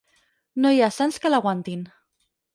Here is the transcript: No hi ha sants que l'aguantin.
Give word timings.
No 0.63 0.71
hi 0.77 0.81
ha 0.85 0.89
sants 0.95 1.21
que 1.27 1.33
l'aguantin. 1.33 1.87